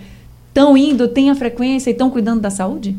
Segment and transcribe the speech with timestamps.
[0.49, 2.95] estão indo, têm a frequência e estão cuidando da saúde?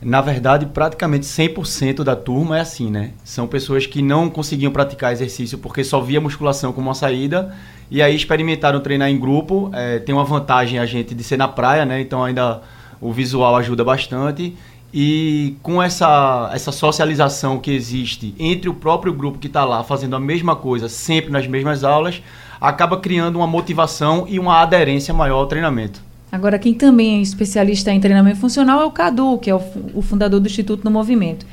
[0.00, 3.10] Na verdade, praticamente 100% da turma é assim, né?
[3.24, 7.52] São pessoas que não conseguiam praticar exercício porque só via musculação como uma saída
[7.90, 9.70] e aí experimentaram treinar em grupo.
[9.74, 12.00] É, tem uma vantagem a gente de ser na praia, né?
[12.00, 12.62] Então ainda
[13.00, 14.56] o visual ajuda bastante.
[14.94, 20.14] E com essa, essa socialização que existe entre o próprio grupo que está lá fazendo
[20.14, 22.22] a mesma coisa, sempre nas mesmas aulas,
[22.60, 26.07] acaba criando uma motivação e uma aderência maior ao treinamento.
[26.30, 29.62] Agora, quem também é especialista em treinamento funcional é o Cadu, que é o,
[29.94, 31.46] o fundador do Instituto no Movimento.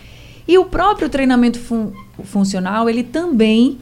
[0.48, 1.92] E o próprio treinamento fun
[2.24, 3.78] funcional, ele também.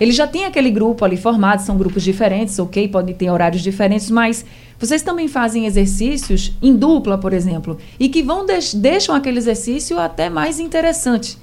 [0.00, 2.86] Ele já tem aquele grupo ali formado, são grupos diferentes, ok?
[2.88, 4.44] Podem ter horários diferentes, mas
[4.78, 9.98] vocês também fazem exercícios em dupla, por exemplo, e que vão deix deixam aquele exercício
[9.98, 11.38] até mais interessante.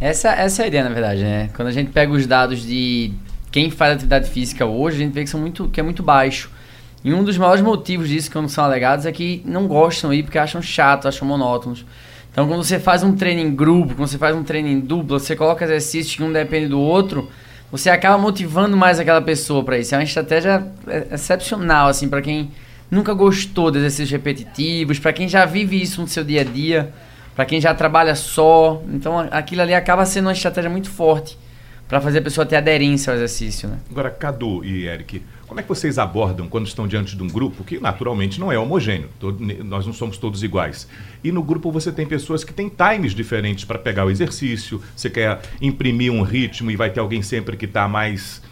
[0.00, 1.50] Essa, essa é a ideia, na verdade, né?
[1.54, 3.12] Quando a gente pega os dados de
[3.52, 6.50] quem faz atividade física hoje, a gente vê que, são muito, que é muito baixo.
[7.04, 10.38] E um dos maiores motivos disso, quando são alegados, é que não gostam ir porque
[10.38, 11.84] acham chato, acham monótonos.
[12.32, 15.18] Então, quando você faz um treino em grupo, quando você faz um treino em dupla,
[15.18, 17.30] você coloca exercícios que um depende do outro,
[17.70, 19.94] você acaba motivando mais aquela pessoa para isso.
[19.94, 20.66] É uma estratégia
[21.12, 22.50] excepcional, assim, para quem
[22.90, 26.90] nunca gostou de exercícios repetitivos, para quem já vive isso no seu dia a dia,
[27.36, 28.82] para quem já trabalha só.
[28.88, 31.36] Então, aquilo ali acaba sendo uma estratégia muito forte
[31.88, 33.78] para fazer a pessoa ter aderência ao exercício, né?
[33.90, 37.62] Agora, Cadu e Eric, como é que vocês abordam quando estão diante de um grupo
[37.62, 40.88] que naturalmente não é homogêneo, todo, nós não somos todos iguais.
[41.22, 45.10] E no grupo você tem pessoas que têm times diferentes para pegar o exercício, você
[45.10, 48.42] quer imprimir um ritmo e vai ter alguém sempre que está mais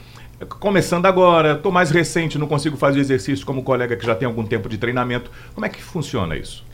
[0.59, 4.45] começando agora, estou mais recente, não consigo fazer exercício como colega que já tem algum
[4.45, 5.31] tempo de treinamento.
[5.55, 6.65] Como é que funciona isso?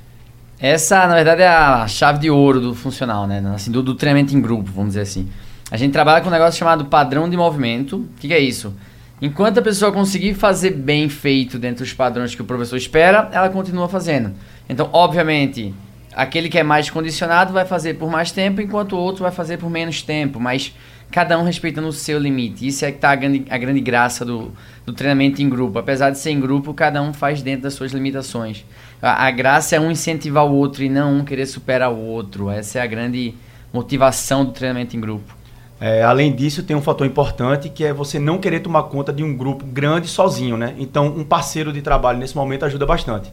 [0.61, 3.43] Essa, na verdade, é a chave de ouro do funcional, né?
[3.55, 5.29] Assim, do, do treinamento em grupo, vamos dizer assim.
[5.71, 7.97] A gente trabalha com um negócio chamado padrão de movimento.
[7.97, 8.75] O que, que é isso?
[9.21, 13.49] Enquanto a pessoa conseguir fazer bem feito dentro dos padrões que o professor espera, ela
[13.51, 14.33] continua fazendo.
[14.69, 15.75] Então, obviamente,
[16.15, 19.59] aquele que é mais condicionado vai fazer por mais tempo, enquanto o outro vai fazer
[19.59, 20.73] por menos tempo, mas
[21.11, 22.67] cada um respeitando o seu limite.
[22.67, 24.53] Isso é que está a grande, a grande graça do,
[24.87, 25.79] do treinamento em grupo.
[25.79, 28.65] Apesar de ser em grupo, cada um faz dentro das suas limitações.
[29.03, 32.49] A, a graça é um incentivar o outro e não um querer superar o outro.
[32.49, 33.35] Essa é a grande
[33.73, 35.38] motivação do treinamento em grupo.
[35.81, 39.23] É, além disso, tem um fator importante que é você não querer tomar conta de
[39.23, 40.75] um grupo grande sozinho, né?
[40.79, 43.33] Então, um parceiro de trabalho nesse momento ajuda bastante.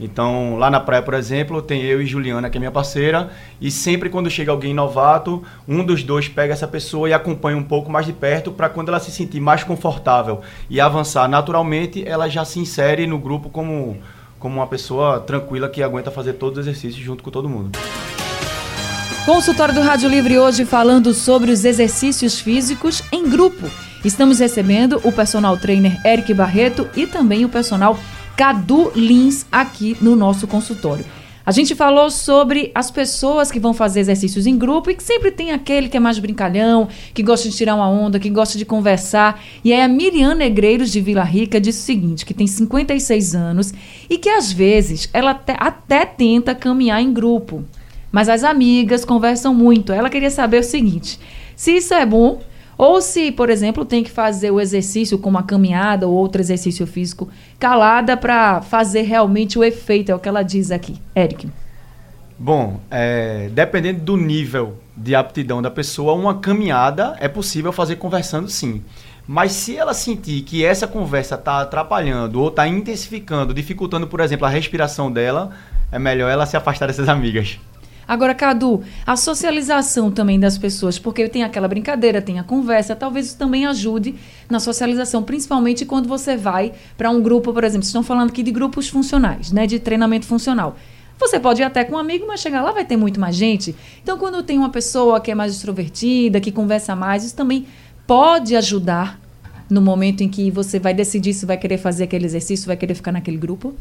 [0.00, 3.30] Então, lá na praia, por exemplo, tem eu e Juliana, que é minha parceira,
[3.60, 7.62] e sempre quando chega alguém novato, um dos dois pega essa pessoa e acompanha um
[7.62, 12.28] pouco mais de perto para quando ela se sentir mais confortável e avançar naturalmente, ela
[12.28, 13.98] já se insere no grupo como,
[14.40, 17.78] como uma pessoa tranquila que aguenta fazer todos os exercícios junto com todo mundo.
[19.24, 23.70] Consultório do Rádio Livre hoje falando sobre os exercícios físicos em grupo.
[24.04, 27.96] Estamos recebendo o personal trainer Eric Barreto e também o personal
[28.36, 31.04] Cadu Lins aqui no nosso consultório.
[31.46, 35.30] A gente falou sobre as pessoas que vão fazer exercícios em grupo e que sempre
[35.30, 38.64] tem aquele que é mais brincalhão, que gosta de tirar uma onda, que gosta de
[38.64, 39.40] conversar.
[39.62, 43.72] E aí a Miriam Negreiros de Vila Rica disse o seguinte, que tem 56 anos
[44.10, 47.64] e que às vezes ela até, até tenta caminhar em grupo.
[48.12, 49.92] Mas as amigas conversam muito.
[49.92, 51.18] Ela queria saber o seguinte:
[51.56, 52.40] se isso é bom
[52.76, 56.86] ou se, por exemplo, tem que fazer o exercício como a caminhada ou outro exercício
[56.86, 57.28] físico
[57.58, 61.00] calada para fazer realmente o efeito, é o que ela diz aqui.
[61.16, 61.48] Eric.
[62.38, 68.48] Bom, é, dependendo do nível de aptidão da pessoa, uma caminhada é possível fazer conversando
[68.48, 68.82] sim.
[69.28, 74.44] Mas se ela sentir que essa conversa está atrapalhando ou está intensificando, dificultando, por exemplo,
[74.44, 75.50] a respiração dela,
[75.92, 77.60] é melhor ela se afastar dessas amigas.
[78.12, 83.28] Agora, Cadu, a socialização também das pessoas, porque tem aquela brincadeira, tem a conversa, talvez
[83.28, 84.16] isso também ajude
[84.50, 88.50] na socialização, principalmente quando você vai para um grupo, por exemplo, estão falando aqui de
[88.50, 90.76] grupos funcionais, né, de treinamento funcional.
[91.18, 93.74] Você pode ir até com um amigo, mas chegar lá vai ter muito mais gente.
[94.02, 97.66] Então, quando tem uma pessoa que é mais extrovertida, que conversa mais, isso também
[98.06, 99.18] pode ajudar
[99.70, 102.94] no momento em que você vai decidir se vai querer fazer aquele exercício, vai querer
[102.94, 103.74] ficar naquele grupo?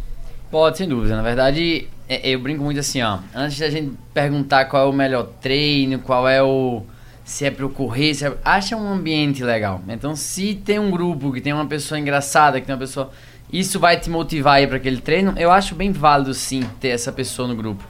[0.52, 1.16] Pode, sem dúvida.
[1.16, 3.20] Na verdade, é, eu brinco muito assim, ó.
[3.34, 6.84] Antes da gente perguntar qual é o melhor treino, qual é o.
[7.24, 8.38] Se é pro correr, se é...
[8.44, 9.82] acha um ambiente legal.
[9.88, 13.10] Então, se tem um grupo que tem uma pessoa engraçada, que tem uma pessoa.
[13.52, 15.34] Isso vai te motivar aí para aquele treino.
[15.38, 17.84] Eu acho bem válido, sim, ter essa pessoa no grupo.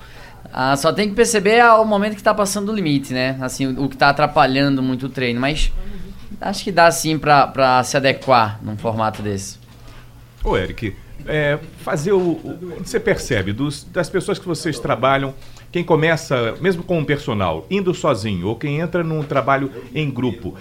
[0.54, 3.38] Ah, só tem que perceber o momento que tá passando o limite, né?
[3.42, 5.40] Assim, o que tá atrapalhando muito o treino.
[5.40, 5.72] Mas
[6.40, 9.58] acho que dá sim pra, pra se adequar num formato desse.
[10.44, 10.96] Ô, Eric,
[11.28, 12.76] é, fazer o, o.
[12.84, 15.34] Você percebe dos, das pessoas que vocês trabalham,
[15.72, 20.58] quem começa, mesmo com um personal, indo sozinho, ou quem entra num trabalho em grupo,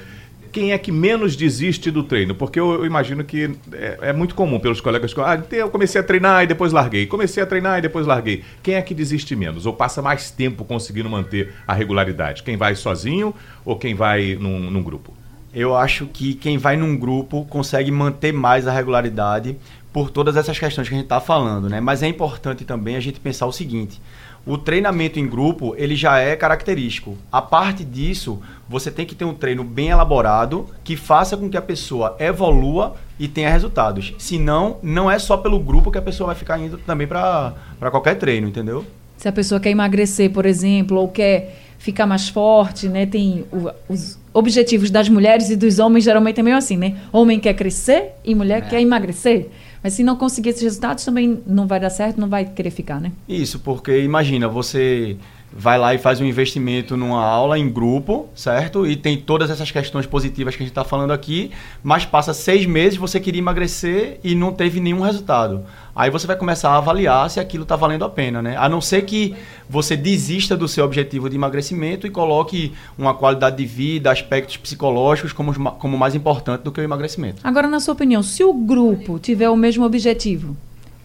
[0.52, 2.34] quem é que menos desiste do treino?
[2.34, 6.00] Porque eu, eu imagino que é, é, muito comum pelos colegas que ah, eu comecei
[6.00, 8.42] a treinar e depois larguei, comecei a treinar e depois larguei.
[8.62, 9.66] Quem é que desiste menos?
[9.66, 12.42] Ou passa mais tempo conseguindo manter a regularidade?
[12.42, 13.34] Quem vai sozinho
[13.64, 15.14] ou quem vai num, num grupo?
[15.52, 19.56] Eu acho que quem vai num grupo consegue manter mais a regularidade,
[19.92, 21.80] por todas essas questões que a gente está falando, né?
[21.80, 24.00] Mas é importante também a gente pensar o seguinte:
[24.46, 27.16] o treinamento em grupo ele já é característico.
[27.30, 31.56] A parte disso, você tem que ter um treino bem elaborado que faça com que
[31.56, 34.14] a pessoa evolua e tenha resultados.
[34.18, 37.54] Senão, não é só pelo grupo que a pessoa vai ficar indo também para
[37.90, 38.84] qualquer treino, entendeu?
[39.16, 43.06] Se a pessoa quer emagrecer, por exemplo, ou quer ficar mais forte, né?
[43.06, 46.96] Tem o, os objetivos das mulheres e dos homens geralmente é meio assim, né?
[47.12, 48.60] Homem quer crescer e mulher é.
[48.62, 49.48] quer emagrecer.
[49.82, 53.00] Mas se não conseguir esses resultados, também não vai dar certo, não vai querer ficar,
[53.00, 53.12] né?
[53.28, 55.16] Isso, porque imagina, você
[55.52, 58.86] vai lá e faz um investimento numa aula em grupo, certo?
[58.86, 61.50] E tem todas essas questões positivas que a gente está falando aqui,
[61.82, 65.64] mas passa seis meses, você queria emagrecer e não teve nenhum resultado.
[65.94, 68.56] Aí você vai começar a avaliar se aquilo está valendo a pena, né?
[68.56, 69.34] A não ser que
[69.68, 75.32] você desista do seu objetivo de emagrecimento e coloque uma qualidade de vida, aspectos psicológicos
[75.32, 77.40] como, como mais importante do que o emagrecimento.
[77.42, 80.56] Agora, na sua opinião, se o grupo tiver o mesmo objetivo,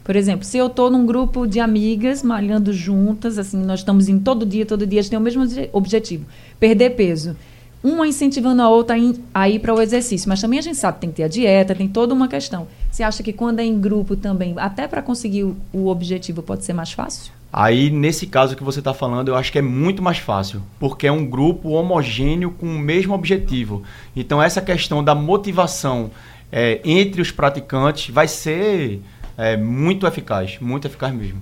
[0.05, 4.19] por exemplo, se eu estou num grupo de amigas malhando juntas, assim, nós estamos em
[4.19, 5.43] todo dia, todo dia, a gente tem o mesmo
[5.73, 6.27] objetivo,
[6.59, 7.35] perder peso.
[7.83, 8.95] Uma incentivando a outra
[9.33, 10.29] a ir para o exercício.
[10.29, 12.67] Mas também a gente sabe que tem que ter a dieta, tem toda uma questão.
[12.91, 16.63] Você acha que quando é em grupo também, até para conseguir o, o objetivo, pode
[16.63, 17.33] ser mais fácil?
[17.51, 21.07] Aí, nesse caso que você está falando, eu acho que é muito mais fácil, porque
[21.07, 23.81] é um grupo homogêneo com o mesmo objetivo.
[24.15, 26.11] Então, essa questão da motivação
[26.51, 29.01] é, entre os praticantes vai ser
[29.37, 31.41] é muito eficaz, muito eficaz mesmo.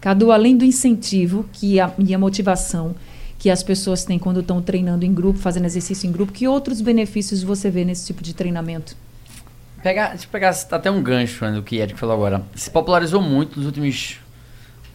[0.00, 2.94] Cadu, além do incentivo que a, e a motivação
[3.38, 6.80] que as pessoas têm quando estão treinando em grupo, fazendo exercício em grupo, que outros
[6.80, 8.96] benefícios você vê nesse tipo de treinamento?
[9.82, 12.42] Pegar, deixa eu pegar até um gancho né, do que Eric falou agora.
[12.54, 14.18] Se popularizou muito nos últimos.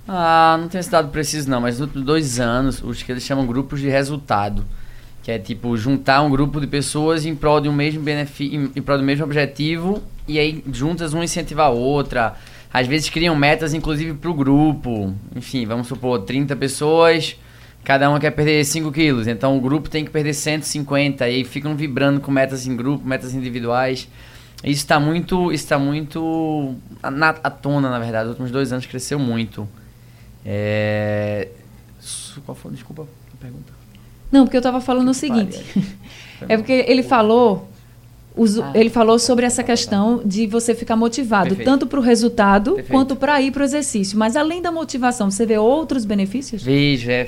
[0.07, 3.23] Ah, não tenho esse dado preciso não, mas nos últimos dois anos, os que eles
[3.23, 4.65] chamam grupos de resultado.
[5.29, 8.81] Que é tipo juntar um grupo de pessoas em prol de um mesmo benefício, em,
[8.81, 12.33] prol do mesmo objetivo e aí juntas um incentiva a outra.
[12.73, 15.13] Às vezes criam metas, inclusive, para o grupo.
[15.35, 17.35] Enfim, vamos supor, 30 pessoas,
[17.83, 19.27] cada uma quer perder 5 quilos.
[19.27, 21.29] Então o grupo tem que perder 150.
[21.29, 24.07] E aí ficam vibrando com metas em grupo, metas individuais.
[24.63, 28.23] Isso está muito, está muito na, à tona, na verdade.
[28.23, 29.69] Nos últimos dois anos cresceu muito.
[30.43, 31.49] É...
[32.43, 32.71] Qual foi?
[32.71, 33.78] Desculpa a pergunta.
[34.31, 35.63] Não, porque eu estava falando o seguinte.
[36.47, 37.69] é porque ele falou
[38.63, 38.71] ah.
[38.73, 41.65] Ele falou sobre essa questão de você ficar motivado, Perfeito.
[41.69, 42.91] tanto para o resultado Perfeito.
[42.91, 44.17] quanto para ir para o exercício.
[44.17, 46.63] Mas além da motivação, você vê outros benefícios?
[46.63, 47.27] Vejo, é.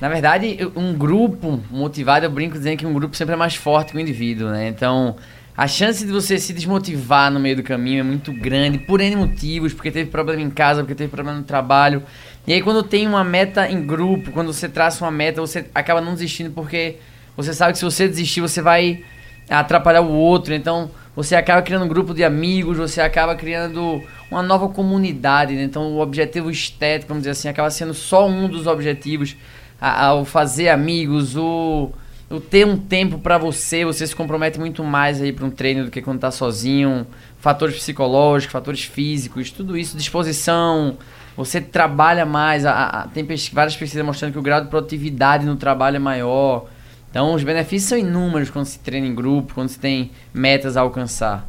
[0.00, 3.90] Na verdade, um grupo motivado, eu brinco dizendo que um grupo sempre é mais forte
[3.90, 4.68] que o um indivíduo, né?
[4.68, 5.16] Então,
[5.56, 9.16] a chance de você se desmotivar no meio do caminho é muito grande, por N
[9.16, 12.02] motivos, porque teve problema em casa, porque teve problema no trabalho.
[12.46, 16.00] E aí, quando tem uma meta em grupo, quando você traça uma meta, você acaba
[16.00, 16.96] não desistindo, porque
[17.36, 19.02] você sabe que se você desistir, você vai
[19.48, 20.54] atrapalhar o outro.
[20.54, 25.54] Então você acaba criando um grupo de amigos, você acaba criando uma nova comunidade.
[25.54, 25.62] Né?
[25.62, 29.36] Então o objetivo estético, vamos dizer assim, acaba sendo só um dos objetivos.
[29.78, 31.90] Ao fazer amigos, o,
[32.28, 35.84] o ter um tempo para você, você se compromete muito mais aí para um treino
[35.84, 37.06] do que quando tá sozinho.
[37.38, 40.96] Fatores psicológicos, fatores físicos, tudo isso, disposição.
[41.36, 42.66] Você trabalha mais.
[42.66, 46.66] A, a, tem várias pesquisas mostrando que o grau de produtividade no trabalho é maior.
[47.10, 50.80] Então, os benefícios são inúmeros quando se treina em grupo, quando se tem metas a
[50.80, 51.48] alcançar.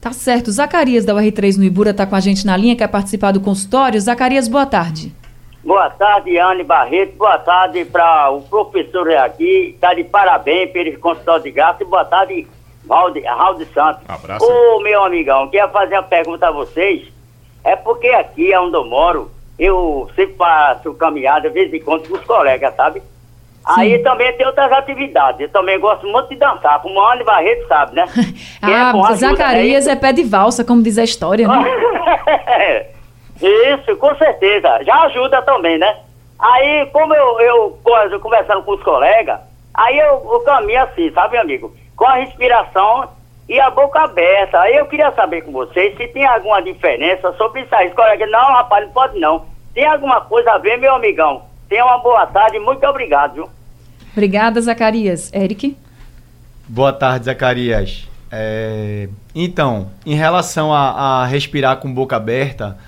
[0.00, 0.50] Tá certo.
[0.50, 4.00] Zacarias da UR3 no Ibura está com a gente na linha, quer participar do consultório.
[4.00, 5.14] Zacarias, boa tarde.
[5.64, 7.16] Boa tarde, Anne Barreto.
[7.16, 9.74] Boa tarde para o professor aqui.
[9.74, 11.82] Está de parabéns pelo consultório de graça.
[11.82, 12.48] E boa tarde,
[12.88, 14.02] Raul Santos.
[14.08, 14.44] Abraço.
[14.44, 17.06] Ô, meu amigão, queria fazer uma pergunta a vocês.
[17.62, 22.16] É porque aqui, onde eu moro, eu sempre faço caminhada, de vez em quando, com
[22.16, 23.00] os colegas, sabe?
[23.64, 25.42] Aí também tem outras atividades.
[25.42, 28.04] Eu também gosto muito de dançar, como a Anne Barreto sabe, né?
[28.60, 32.86] ah, é bom, Zacarias é pé de valsa, como diz a história, né?
[33.42, 34.82] Isso, com certeza.
[34.84, 35.96] Já ajuda também, né?
[36.38, 37.78] Aí, como eu, eu,
[38.10, 39.40] eu conversando com os colegas,
[39.74, 41.74] aí eu, eu caminho assim, sabe, amigo?
[41.96, 43.08] Com a respiração
[43.48, 44.60] e a boca aberta.
[44.60, 47.88] Aí eu queria saber com vocês se tem alguma diferença sobre isso aí.
[47.88, 49.44] Os colegas, não, rapaz, não pode não.
[49.74, 51.42] Tem alguma coisa a ver, meu amigão?
[51.68, 53.34] Tenha uma boa tarde, muito obrigado.
[53.34, 53.50] Viu?
[54.12, 55.32] Obrigada, Zacarias.
[55.32, 55.76] Eric?
[56.68, 58.08] Boa tarde, Zacarias.
[58.30, 59.08] É...
[59.34, 62.78] Então, em relação a, a, respirar com boca aberta,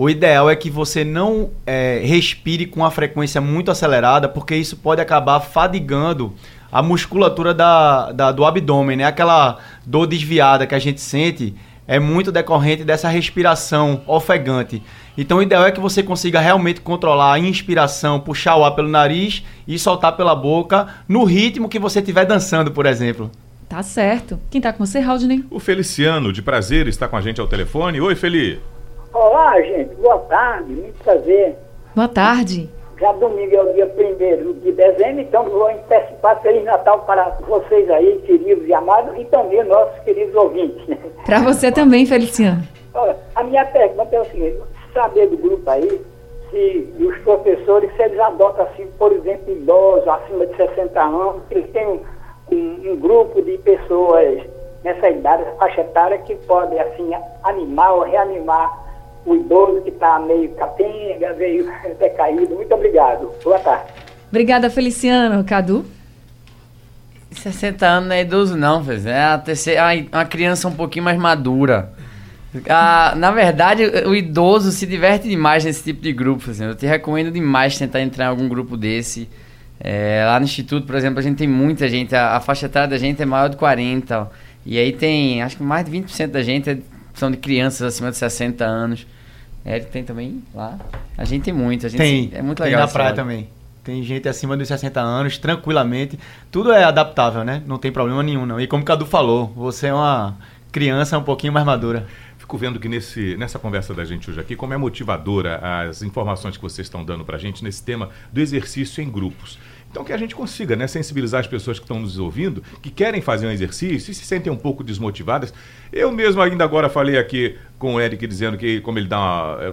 [0.00, 4.76] o ideal é que você não é, respire com a frequência muito acelerada, porque isso
[4.76, 6.32] pode acabar fadigando
[6.70, 9.02] a musculatura da, da, do abdômen, né?
[9.02, 11.52] Aquela dor desviada que a gente sente
[11.84, 14.80] é muito decorrente dessa respiração ofegante.
[15.16, 18.88] Então o ideal é que você consiga realmente controlar a inspiração, puxar o ar pelo
[18.88, 23.32] nariz e soltar pela boca no ritmo que você estiver dançando, por exemplo.
[23.68, 24.38] Tá certo.
[24.48, 25.44] Quem tá com você, Raudney?
[25.50, 28.00] O Feliciano, de prazer, está com a gente ao telefone.
[28.00, 28.60] Oi, Feli.
[29.20, 29.96] Olá, gente.
[29.96, 30.72] Boa tarde.
[30.74, 31.56] Muito prazer.
[31.92, 32.70] Boa tarde.
[33.00, 37.90] Já domingo é o dia 1 de dezembro, então vou antecipar Feliz Natal para vocês
[37.90, 40.96] aí, queridos e amados, e também nossos queridos ouvintes.
[41.26, 42.62] Para você também, Feliciano.
[42.94, 44.60] Olha, a minha pergunta é o seguinte,
[44.94, 46.00] saber do grupo aí,
[46.50, 51.68] se os professores, se eles adotam, assim, por exemplo, idosos acima de 60 anos, eles
[51.72, 52.00] têm um,
[52.52, 54.44] um, um grupo de pessoas
[54.84, 57.10] nessa idade, faixa etária, que podem, assim,
[57.42, 58.87] animar ou reanimar
[59.28, 61.66] o idoso que está meio capenga, meio
[61.98, 62.54] decaído.
[62.56, 63.30] Muito obrigado.
[63.42, 63.92] Boa tarde.
[64.28, 65.44] Obrigada, Feliciano.
[65.44, 65.84] Cadu?
[67.30, 71.92] 60 anos não é idoso, não, é a terceira, uma criança um pouquinho mais madura.
[72.68, 76.50] Ah, na verdade, o idoso se diverte demais nesse tipo de grupo.
[76.50, 76.64] Assim.
[76.64, 79.28] Eu te recomendo demais tentar entrar em algum grupo desse.
[79.78, 82.14] É, lá no Instituto, por exemplo, a gente tem muita gente.
[82.16, 84.30] A, a, faixa etária da gente é maior de 40.
[84.64, 86.78] E aí tem, acho que mais de 20% da gente é,
[87.14, 89.06] são de crianças acima de 60 anos.
[89.68, 90.78] É, tem também lá.
[91.16, 91.84] A gente tem muito.
[91.84, 92.30] A gente tem.
[92.32, 92.80] É muito legal.
[92.80, 93.48] Tem na praia também.
[93.84, 96.18] Tem gente acima dos 60 anos, tranquilamente.
[96.50, 97.62] Tudo é adaptável, né?
[97.66, 98.58] Não tem problema nenhum, não.
[98.58, 100.36] E como o Cadu falou, você é uma
[100.72, 102.06] criança um pouquinho mais madura
[102.48, 106.56] fico vendo que nesse, nessa conversa da gente hoje aqui, como é motivadora as informações
[106.56, 109.58] que vocês estão dando para a gente nesse tema do exercício em grupos.
[109.90, 113.20] Então que a gente consiga né, sensibilizar as pessoas que estão nos ouvindo, que querem
[113.20, 115.52] fazer um exercício e se sentem um pouco desmotivadas.
[115.92, 119.18] Eu mesmo ainda agora falei aqui com o Eric dizendo que, como ele dá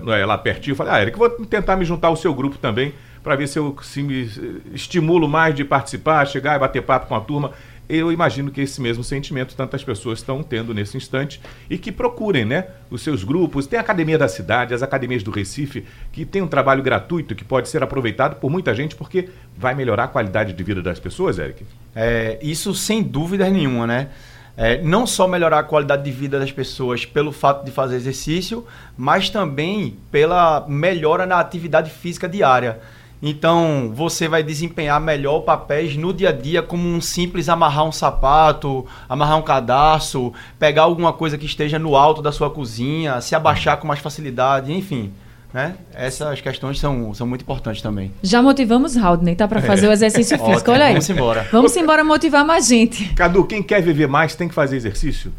[0.02, 2.58] uma, é lá pertinho, eu falei, ah, Eric, vou tentar me juntar ao seu grupo
[2.58, 2.94] também,
[3.24, 4.30] para ver se eu se me
[4.72, 7.52] estimulo mais de participar, chegar e bater papo com a turma
[7.88, 11.40] eu imagino que esse mesmo sentimento tantas pessoas estão tendo nesse instante
[11.70, 13.68] e que procurem, né, os seus grupos.
[13.68, 17.44] Tem a Academia da Cidade, as academias do Recife, que tem um trabalho gratuito que
[17.44, 21.38] pode ser aproveitado por muita gente porque vai melhorar a qualidade de vida das pessoas,
[21.38, 21.64] Eric?
[21.96, 24.10] É, isso sem dúvida nenhuma, né?
[24.58, 28.66] É, não só melhorar a qualidade de vida das pessoas pelo fato de fazer exercício,
[28.96, 32.80] mas também pela melhora na atividade física diária.
[33.28, 37.92] Então, você vai desempenhar melhor papéis no dia a dia, como um simples amarrar um
[37.92, 43.34] sapato, amarrar um cadarço, pegar alguma coisa que esteja no alto da sua cozinha, se
[43.34, 45.12] abaixar com mais facilidade, enfim.
[45.52, 45.74] Né?
[45.96, 48.12] Essas questões são, são muito importantes também.
[48.22, 49.48] Já motivamos Haldney, tá?
[49.48, 49.90] Para fazer é.
[49.90, 50.58] o exercício físico.
[50.58, 50.94] Ótimo, Olha aí.
[50.94, 51.48] Vamos embora.
[51.52, 53.12] Vamos embora motivar mais gente.
[53.16, 55.34] Cadu, quem quer viver mais tem que fazer exercício?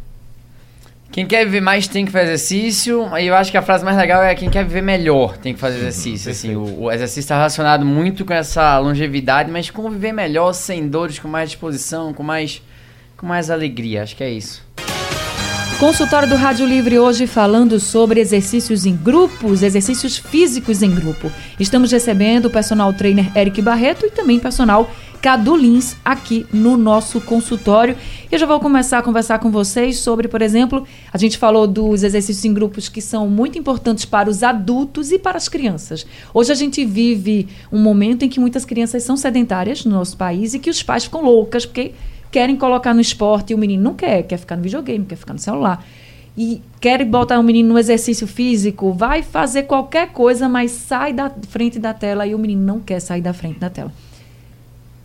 [1.17, 3.09] Quem quer viver mais tem que fazer exercício.
[3.19, 5.59] E eu acho que a frase mais legal é quem quer viver melhor tem que
[5.59, 6.27] fazer uhum, exercício.
[6.27, 10.53] Uhum, assim, o, o, exercício está relacionado muito com essa longevidade, mas com viver melhor,
[10.53, 12.61] sem dores, com mais disposição, com mais,
[13.17, 14.03] com mais alegria.
[14.03, 14.63] Acho que é isso.
[15.81, 21.33] Consultório do Rádio Livre hoje falando sobre exercícios em grupos, exercícios físicos em grupo.
[21.59, 24.91] Estamos recebendo o personal trainer Eric Barreto e também personal
[25.27, 27.97] Cadu Lins aqui no nosso consultório.
[28.31, 32.05] Eu já vou começar a conversar com vocês sobre, por exemplo, a gente falou dos
[32.05, 36.07] exercícios em grupos que são muito importantes para os adultos e para as crianças.
[36.33, 40.55] Hoje a gente vive um momento em que muitas crianças são sedentárias no nosso país
[40.55, 41.91] e que os pais ficam loucas porque
[42.31, 45.33] querem colocar no esporte e o menino não quer, quer ficar no videogame, quer ficar
[45.33, 45.85] no celular.
[46.39, 51.29] E querem botar o menino no exercício físico, vai fazer qualquer coisa, mas sai da
[51.49, 53.93] frente da tela e o menino não quer sair da frente da tela.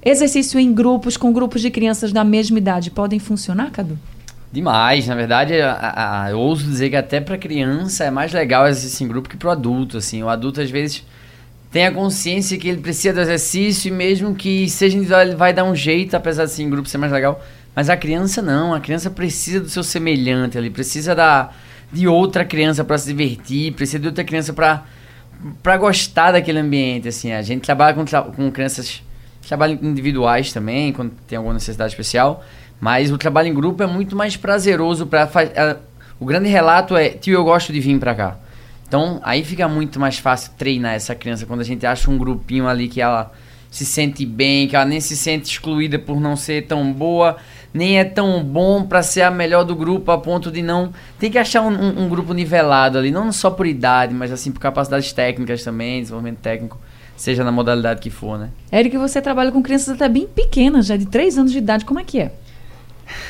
[0.04, 3.98] Exercício em grupos, com grupos de crianças da mesma idade, podem funcionar, Cadu?
[4.52, 8.68] Demais, na verdade, a, a, eu ouso dizer que até para criança é mais legal
[8.68, 9.98] exercício em grupo que para o adulto.
[9.98, 11.06] Assim, o adulto às vezes
[11.72, 15.54] tem a consciência que ele precisa do exercício e mesmo que seja individual, ele vai
[15.54, 17.42] dar um jeito, apesar de assim, em grupo ser mais legal.
[17.74, 21.52] Mas a criança não, a criança precisa do seu semelhante, ele precisa da,
[21.94, 24.84] de outra criança para se divertir, precisa de outra criança para
[25.64, 27.32] para gostar daquele ambiente, assim.
[27.32, 29.02] A gente trabalha com, com crianças,
[29.48, 32.44] trabalha individuais também, quando tem alguma necessidade especial,
[32.80, 35.30] mas o trabalho em grupo é muito mais prazeroso para
[36.20, 38.38] o grande relato é, tio, eu gosto de vir para cá.
[38.88, 42.68] Então, aí fica muito mais fácil treinar essa criança quando a gente acha um grupinho
[42.68, 43.32] ali que ela
[43.72, 47.38] se sente bem, que ela nem se sente excluída por não ser tão boa,
[47.74, 50.92] nem é tão bom para ser a melhor do grupo a ponto de não.
[51.18, 54.52] Tem que achar um, um, um, grupo nivelado ali, não só por idade, mas assim
[54.52, 56.78] por capacidades técnicas também, desenvolvimento técnico,
[57.22, 58.50] seja na modalidade que for, né?
[58.74, 62.00] Eric, você trabalha com crianças até bem pequenas, já de 3 anos de idade, como
[62.00, 62.32] é que é?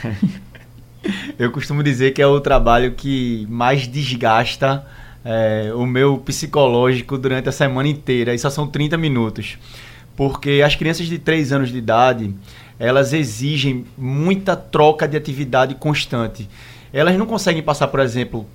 [1.38, 4.86] Eu costumo dizer que é o trabalho que mais desgasta
[5.26, 8.34] é, o meu psicológico durante a semana inteira.
[8.34, 9.58] E só são 30 minutos.
[10.16, 12.34] Porque as crianças de 3 anos de idade,
[12.80, 16.48] elas exigem muita troca de atividade constante.
[16.94, 18.46] Elas não conseguem passar, por exemplo,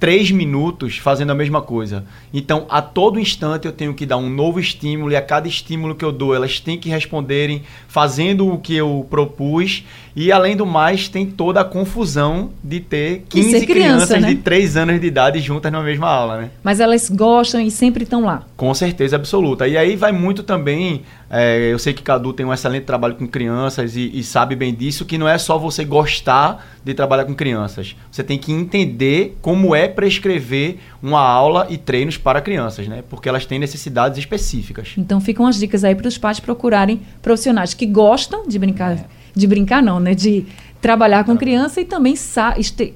[0.00, 2.04] três minutos fazendo a mesma coisa.
[2.32, 5.94] Então, a todo instante eu tenho que dar um novo estímulo e a cada estímulo
[5.94, 9.84] que eu dou, elas têm que responderem fazendo o que eu propus.
[10.16, 14.28] E além do mais, tem toda a confusão de ter 15 criança, crianças né?
[14.28, 16.50] de 3 anos de idade juntas na mesma aula, né?
[16.64, 18.42] Mas elas gostam e sempre estão lá.
[18.56, 19.68] Com certeza absoluta.
[19.68, 21.02] E aí vai muito também.
[21.32, 24.74] É, eu sei que Cadu tem um excelente trabalho com crianças e, e sabe bem
[24.74, 27.94] disso, que não é só você gostar de trabalhar com crianças.
[28.10, 33.04] Você tem que entender como é prescrever uma aula e treinos para crianças, né?
[33.08, 34.94] Porque elas têm necessidades específicas.
[34.98, 39.04] Então ficam as dicas aí para os pais procurarem profissionais que gostam de brincar, é.
[39.32, 40.16] de brincar não, né?
[40.16, 40.46] De
[40.80, 42.14] trabalhar com criança e também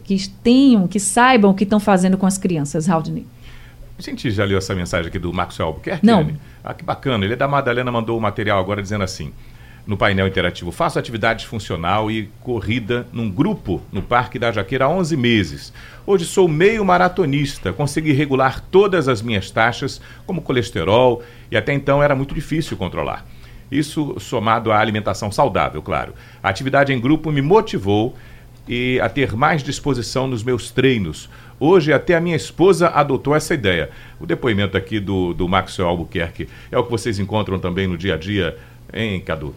[0.03, 3.27] que tenham, que saibam o que estão fazendo com as crianças, Haldney.
[3.99, 6.05] A gente já leu essa mensagem aqui do Maxwell Albuquerque?
[6.05, 6.37] Não.
[6.63, 7.25] Ah, que bacana.
[7.25, 9.33] Ele é da Madalena, mandou o material agora dizendo assim
[9.87, 10.73] no painel interativo.
[10.73, 15.73] Faço atividade funcional e corrida num grupo no Parque da Jaqueira há 11 meses.
[16.07, 22.03] Hoje sou meio maratonista, consegui regular todas as minhas taxas, como colesterol, e até então
[22.03, 23.27] era muito difícil controlar.
[23.71, 26.15] Isso somado à alimentação saudável, claro.
[26.43, 28.15] A atividade em grupo me motivou
[28.69, 31.29] e a ter mais disposição nos meus treinos.
[31.59, 33.91] Hoje até a minha esposa adotou essa ideia.
[34.21, 38.15] O depoimento aqui do, do Maxwell Albuquerque é o que vocês encontram também no dia
[38.15, 38.57] a dia,
[38.93, 39.55] hein, Cadu?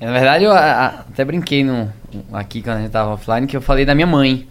[0.00, 1.92] Na verdade, eu até brinquei no,
[2.32, 4.48] aqui quando a gente tava offline, que eu falei da minha mãe.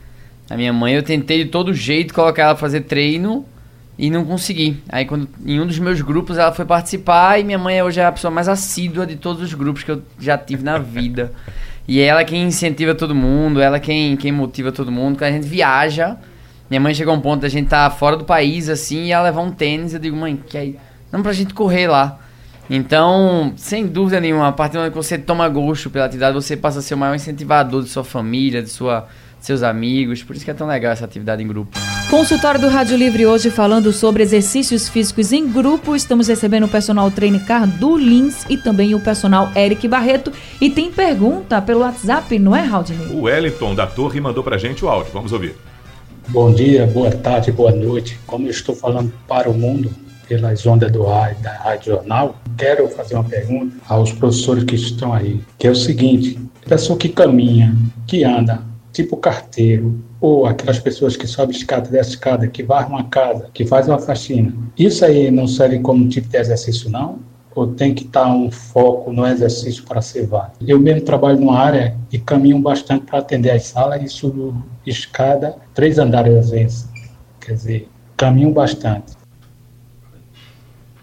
[0.49, 3.45] A minha mãe, eu tentei de todo jeito colocar ela fazer treino
[3.97, 4.81] e não consegui.
[4.87, 8.05] Aí, quando, em um dos meus grupos, ela foi participar e minha mãe hoje é
[8.05, 11.33] a pessoa mais assídua de todos os grupos que eu já tive na vida.
[11.87, 15.17] E é ela quem incentiva todo mundo, ela quem, quem motiva todo mundo.
[15.17, 16.15] Quando a gente viaja,
[16.71, 19.25] minha mãe chegou a um ponto da gente tá fora do país, assim, e ela
[19.25, 19.93] levar um tênis.
[19.93, 20.77] Eu digo, mãe, que aí?
[21.11, 22.17] Não pra gente correr lá.
[22.69, 26.55] Então, sem dúvida nenhuma, a partir do momento que você toma gosto pela atividade, você
[26.55, 29.05] passa a ser o maior incentivador de sua família, de sua,
[29.41, 30.23] seus amigos.
[30.23, 31.77] Por isso que é tão legal essa atividade em grupo.
[32.09, 35.93] Consultório do Rádio Livre hoje falando sobre exercícios físicos em grupo.
[35.93, 40.31] Estamos recebendo o personal trainer Cardu Lins e também o personal Eric Barreto.
[40.61, 43.07] E tem pergunta pelo WhatsApp, não é, Raudney?
[43.07, 45.11] O Wellington da Torre mandou pra gente o áudio.
[45.11, 45.53] Vamos ouvir.
[46.31, 48.17] Bom dia, boa tarde, boa noite.
[48.25, 49.91] Como eu estou falando para o mundo,
[50.29, 55.13] pelas ondas do ar da Rádio Jornal, quero fazer uma pergunta aos professores que estão
[55.13, 57.75] aí, que é o seguinte, pessoa que caminha,
[58.07, 58.61] que anda,
[58.93, 63.65] tipo carteiro, ou aquelas pessoas que sobem escada, desce escada, que varrem uma casa, que
[63.65, 67.19] faz uma faxina, isso aí não serve como tipo de exercício, não?
[67.53, 70.55] Ou tem que estar um foco no exercício para ser válido?
[70.65, 75.57] Eu mesmo trabalho numa área e caminho bastante para atender as salas e subo escada,
[75.73, 76.89] três andares às vezes.
[77.39, 79.19] Quer dizer, caminho bastante.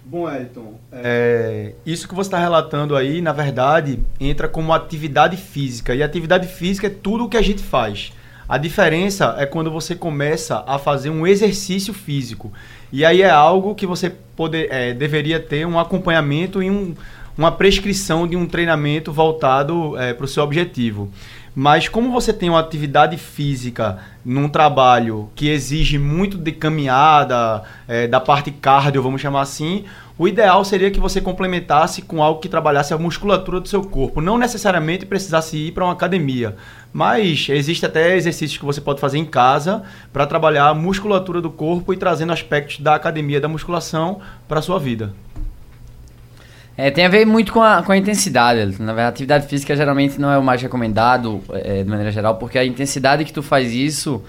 [0.05, 5.95] Bom, Elton, é, isso que você está relatando aí, na verdade, entra como atividade física.
[5.95, 8.13] E atividade física é tudo o que a gente faz.
[8.49, 12.51] A diferença é quando você começa a fazer um exercício físico.
[12.93, 16.95] E aí é algo que você poder, é, deveria ter um acompanhamento e um,
[17.39, 21.09] uma prescrição de um treinamento voltado é, para o seu objetivo.
[21.55, 28.07] Mas como você tem uma atividade física num trabalho que exige muito de caminhada, é,
[28.09, 29.85] da parte cardio, vamos chamar assim,
[30.19, 34.21] o ideal seria que você complementasse com algo que trabalhasse a musculatura do seu corpo.
[34.21, 36.57] Não necessariamente precisasse ir para uma academia,
[36.93, 41.51] mas existe até exercícios que você pode fazer em casa para trabalhar a musculatura do
[41.51, 45.15] corpo e trazendo aspectos da academia, da musculação para a sua vida.
[46.81, 48.61] É, tem a ver muito com a, com a intensidade.
[48.81, 52.57] Na verdade, atividade física geralmente não é o mais recomendado, é, de maneira geral, porque
[52.57, 54.23] a intensidade que tu faz isso,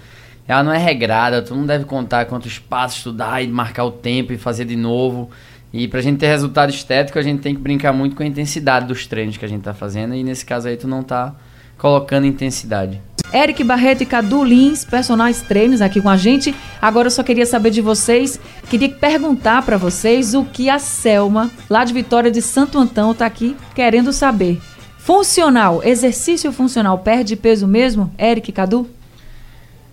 [0.47, 1.43] ela não é regrada.
[1.43, 4.75] Tu não deve contar quantos passos tu dá e marcar o tempo e fazer de
[4.75, 5.29] novo.
[5.71, 8.87] E pra gente ter resultado estético, a gente tem que brincar muito com a intensidade
[8.87, 10.15] dos treinos que a gente tá fazendo.
[10.15, 11.35] E nesse caso aí, tu não tá
[11.77, 12.99] colocando intensidade.
[13.33, 16.55] Eric Barreto e Cadu Lins, personagens treinos aqui com a gente.
[16.81, 18.39] Agora eu só queria saber de vocês,
[18.69, 23.25] queria perguntar para vocês o que a Selma, lá de Vitória de Santo Antão, tá
[23.25, 24.59] aqui querendo saber.
[24.97, 28.11] Funcional, exercício funcional perde peso mesmo?
[28.17, 28.87] Eric, Cadu?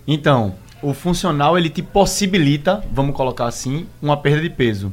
[0.07, 4.91] Então, o funcional ele te possibilita, vamos colocar assim, uma perda de peso.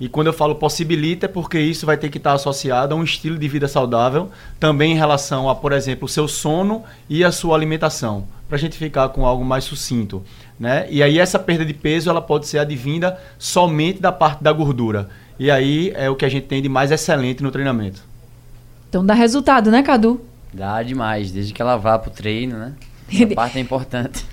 [0.00, 3.04] E quando eu falo possibilita é porque isso vai ter que estar associado a um
[3.04, 4.28] estilo de vida saudável,
[4.58, 8.60] também em relação a, por exemplo, o seu sono e a sua alimentação, para a
[8.60, 10.22] gente ficar com algo mais sucinto.
[10.58, 10.86] Né?
[10.90, 15.08] E aí essa perda de peso ela pode ser advinda somente da parte da gordura.
[15.38, 18.02] E aí é o que a gente tem de mais excelente no treinamento.
[18.88, 20.20] Então dá resultado, né, Cadu?
[20.52, 22.72] Dá demais, desde que ela vá pro treino, né?
[23.12, 24.24] Essa parte é importante.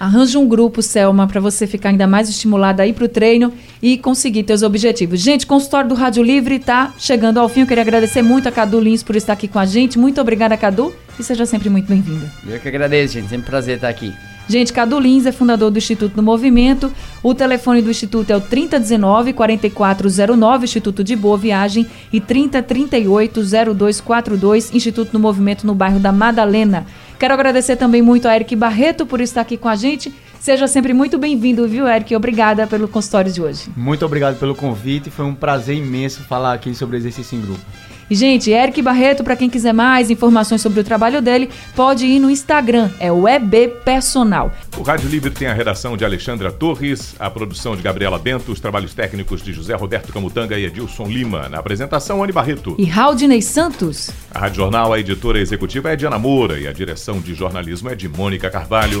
[0.00, 3.98] Arranja um grupo, Selma, para você ficar ainda mais estimulada aí para o treino e
[3.98, 5.20] conseguir teus objetivos.
[5.20, 7.60] Gente, consultório do Rádio Livre está chegando ao fim.
[7.60, 9.98] Eu queria agradecer muito a Cadu Lins por estar aqui com a gente.
[9.98, 12.32] Muito obrigada, Cadu, e seja sempre muito bem-vinda.
[12.48, 13.28] Eu que agradeço, gente.
[13.28, 14.14] Sempre prazer estar aquaqui.
[14.48, 16.90] Gente, Cadu Lins é fundador do Instituto do Movimento.
[17.22, 25.20] O telefone do Instituto é o 3019-4409, Instituto de Boa Viagem, e 3038-0242, Instituto do
[25.20, 26.86] Movimento no bairro da Madalena.
[27.20, 30.10] Quero agradecer também muito a Eric Barreto por estar aqui com a gente.
[30.40, 32.16] Seja sempre muito bem-vindo, viu, Eric?
[32.16, 33.68] Obrigada pelo consultório de hoje.
[33.76, 35.10] Muito obrigado pelo convite.
[35.10, 37.60] Foi um prazer imenso falar aqui sobre exercício em grupo.
[38.10, 42.18] E, gente, Eric Barreto, para quem quiser mais informações sobre o trabalho dele, pode ir
[42.18, 44.52] no Instagram, é o EB Personal.
[44.76, 48.58] O Rádio Livre tem a redação de Alexandra Torres, a produção de Gabriela Bento, os
[48.58, 51.48] trabalhos técnicos de José Roberto Camutanga e Edilson Lima.
[51.48, 52.74] Na apresentação, Anne Barreto.
[52.76, 54.10] E Raudinei Santos.
[54.34, 57.94] A Rádio Jornal, a editora executiva é Diana Moura e a direção de jornalismo é
[57.94, 59.00] de Mônica Carvalho.